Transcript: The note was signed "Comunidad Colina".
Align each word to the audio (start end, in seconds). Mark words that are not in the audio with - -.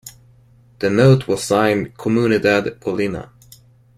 The 0.79 0.89
note 0.89 1.27
was 1.27 1.43
signed 1.43 1.95
"Comunidad 1.95 2.79
Colina". 2.79 3.29